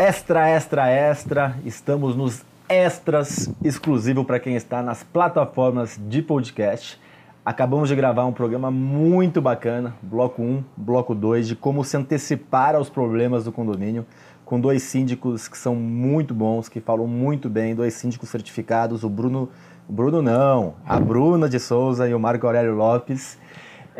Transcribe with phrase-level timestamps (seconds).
[0.00, 1.56] Extra, extra, extra.
[1.64, 7.00] Estamos nos extras exclusivo para quem está nas plataformas de podcast.
[7.44, 12.76] Acabamos de gravar um programa muito bacana, bloco 1, bloco 2, de como se antecipar
[12.76, 14.06] aos problemas do condomínio,
[14.44, 19.08] com dois síndicos que são muito bons, que falam muito bem, dois síndicos certificados, o
[19.08, 19.48] Bruno,
[19.88, 23.36] o Bruno não, a Bruna de Souza e o Marco Aurélio Lopes.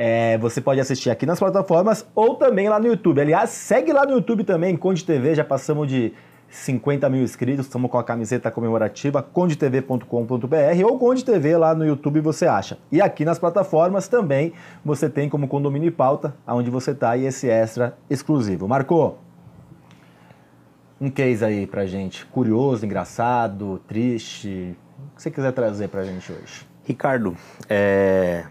[0.01, 3.21] É, você pode assistir aqui nas plataformas ou também lá no YouTube.
[3.21, 6.13] Aliás, segue lá no YouTube também, Conde TV, já passamos de
[6.49, 12.21] 50 mil inscritos, estamos com a camiseta comemorativa condetv.com.br ou Conde TV lá no YouTube
[12.21, 12.79] você acha.
[12.93, 14.53] E aqui nas plataformas também
[14.85, 18.69] você tem como condomínio e pauta, aonde você está e esse extra exclusivo.
[18.69, 19.19] Marcou?
[21.01, 26.31] Um case aí pra gente, curioso, engraçado, triste, o que você quiser trazer pra gente
[26.31, 26.69] hoje.
[26.85, 27.37] Ricardo,
[27.69, 28.47] é,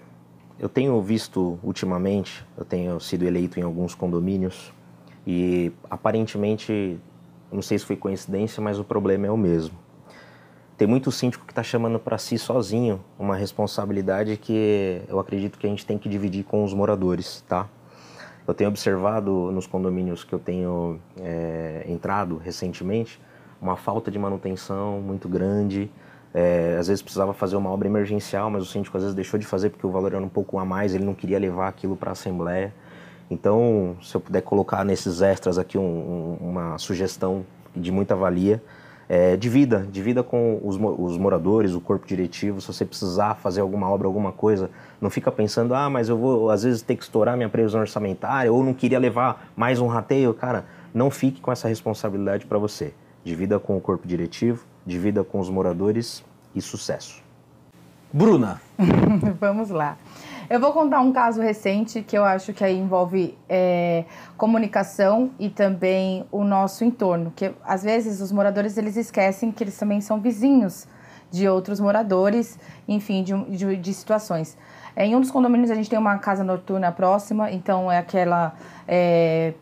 [0.59, 4.73] eu tenho visto ultimamente, eu tenho sido eleito em alguns condomínios
[5.25, 6.99] e aparentemente
[7.51, 9.77] não sei se foi coincidência, mas o problema é o mesmo.
[10.77, 15.65] Tem muito síndico que está chamando para si sozinho uma responsabilidade que eu acredito que
[15.65, 17.67] a gente tem que dividir com os moradores, tá?
[18.47, 23.19] Eu tenho observado nos condomínios que eu tenho é, entrado recentemente
[23.61, 25.91] uma falta de manutenção muito grande.
[26.39, 29.45] É, às vezes precisava fazer uma obra emergencial, mas o síndico às vezes deixou de
[29.47, 32.11] fazer porque o valor era um pouco a mais, ele não queria levar aquilo para
[32.11, 32.71] a assembleia.
[33.27, 37.43] Então, se eu puder colocar nesses extras aqui um, um, uma sugestão
[37.75, 38.61] de muita valia,
[39.09, 43.89] é, divida, divida com os, os, moradores, o corpo diretivo, se você precisar fazer alguma
[43.89, 44.69] obra, alguma coisa,
[45.01, 48.53] não fica pensando, ah, mas eu vou às vezes ter que estourar minha previsão orçamentária,
[48.53, 52.93] ou não queria levar mais um rateio, cara, não fique com essa responsabilidade para você.
[53.23, 56.23] Divida com o corpo diretivo, divida com os moradores
[56.55, 57.21] e sucesso.
[58.11, 58.61] Bruna.
[59.39, 59.97] Vamos lá.
[60.49, 64.05] Eu vou contar um caso recente que eu acho que aí envolve é,
[64.37, 69.77] comunicação e também o nosso entorno, que às vezes os moradores eles esquecem que eles
[69.77, 70.87] também são vizinhos
[71.29, 74.57] de outros moradores, enfim, de, de, de situações.
[74.95, 78.55] É, em um dos condomínios a gente tem uma casa noturna próxima, então é aquela
[78.87, 79.53] é,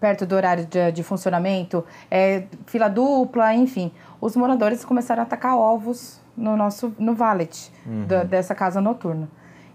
[0.00, 3.92] perto do horário de, de, funcionamento, é fila dupla, enfim.
[4.24, 8.06] Os moradores começaram a atacar ovos no nosso no valet uhum.
[8.06, 9.28] da, dessa casa noturna.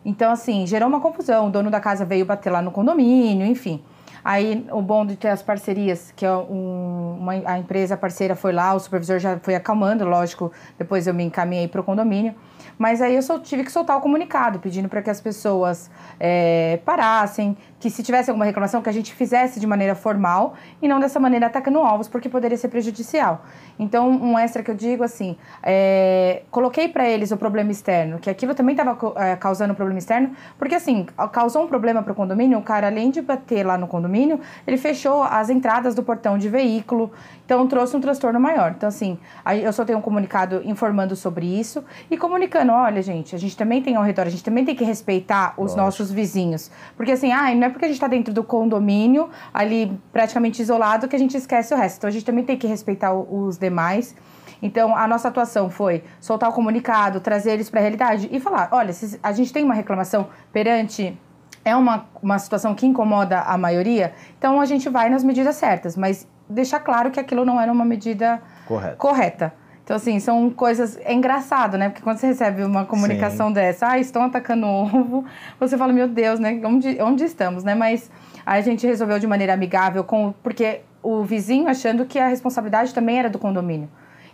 [0.04, 1.50] Então, assim, gerou uma confusão.
[1.50, 3.80] O dono da casa veio bater lá no condomínio, enfim.
[4.26, 8.52] Aí, o bom de ter as parcerias, que é um, uma, a empresa parceira foi
[8.52, 12.36] lá, o supervisor já foi acalmando, lógico, depois eu me encaminhei para o condomínio.
[12.78, 16.80] Mas aí eu só tive que soltar o comunicado, pedindo para que as pessoas é,
[16.86, 21.00] parassem, que se tivesse alguma reclamação, que a gente fizesse de maneira formal e não
[21.00, 23.44] dessa maneira atacando alvos, porque poderia ser prejudicial.
[23.78, 28.30] Então, um extra que eu digo assim, é, coloquei para eles o problema externo, que
[28.30, 32.16] aquilo também estava é, causando um problema externo, porque assim, causou um problema para o
[32.16, 36.38] condomínio, o cara, além de bater lá no condomínio, ele fechou as entradas do portão
[36.38, 36.99] de veículo,
[37.46, 38.74] então trouxe um transtorno maior.
[38.76, 39.18] Então, assim,
[39.62, 43.82] eu só tenho um comunicado informando sobre isso e comunicando, olha, gente, a gente também
[43.82, 45.82] tem ao redor, a gente também tem que respeitar os Lógico.
[45.82, 46.72] nossos vizinhos.
[46.98, 51.08] Porque assim, ah, não é porque a gente está dentro do condomínio, ali praticamente isolado,
[51.08, 51.98] que a gente esquece o resto.
[51.98, 54.16] Então a gente também tem que respeitar os demais.
[54.62, 58.70] Então, a nossa atuação foi soltar o comunicado, trazer eles para a realidade e falar:
[58.72, 61.18] olha, se a gente tem uma reclamação perante.
[61.66, 65.98] É uma, uma situação que incomoda a maioria, então a gente vai nas medidas certas,
[65.98, 68.96] mas deixar claro que aquilo não era uma medida correta.
[68.96, 69.54] correta.
[69.84, 71.00] Então, assim, são coisas.
[71.04, 71.90] É engraçado, né?
[71.90, 73.54] Porque quando você recebe uma comunicação Sim.
[73.54, 75.26] dessa, ah, estão atacando o ovo,
[75.60, 76.62] você fala, meu Deus, né?
[76.64, 77.74] Onde, onde estamos, né?
[77.74, 78.12] Mas
[78.46, 83.18] a gente resolveu de maneira amigável, com, porque o vizinho achando que a responsabilidade também
[83.18, 83.90] era do condomínio.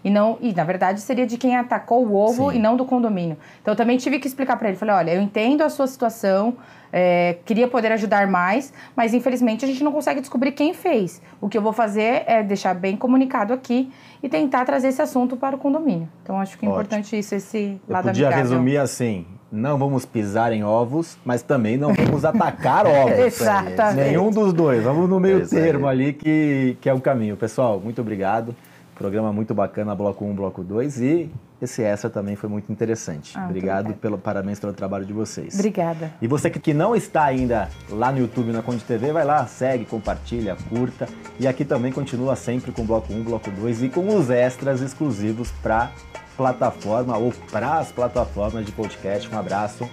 [0.05, 2.57] E não, e na verdade seria de quem atacou o ovo Sim.
[2.57, 3.35] e não do condomínio.
[3.59, 6.55] Então eu também tive que explicar para ele, falei, olha, eu entendo a sua situação,
[6.93, 11.23] é, queria poder ajudar mais, mas infelizmente a gente não consegue descobrir quem fez.
[11.41, 15.35] O que eu vou fazer é deixar bem comunicado aqui e tentar trazer esse assunto
[15.35, 16.07] para o condomínio.
[16.22, 18.51] Então acho que é importante isso, esse eu lado podia amigável.
[18.51, 23.17] resumir assim, não vamos pisar em ovos, mas também não vamos atacar ovos.
[23.17, 24.07] Exatamente.
[24.07, 24.84] Nenhum dos dois.
[24.84, 27.35] Vamos no meio termo ali que, que é o caminho.
[27.35, 28.55] Pessoal, muito obrigado.
[28.95, 31.31] Programa muito bacana, bloco 1, bloco 2 e
[31.61, 33.37] esse extra também foi muito interessante.
[33.37, 35.53] Ah, Obrigado, pelo parabéns pelo trabalho de vocês.
[35.55, 36.13] Obrigada.
[36.21, 39.85] E você que não está ainda lá no YouTube na Conde TV, vai lá, segue,
[39.85, 41.07] compartilha, curta.
[41.39, 45.51] E aqui também continua sempre com bloco 1, bloco 2 e com os extras exclusivos
[45.61, 45.91] para
[46.37, 49.33] plataforma ou para as plataformas de podcast.
[49.33, 49.89] Um abraço,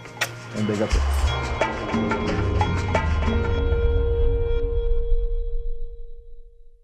[0.58, 2.51] um beijo a todos.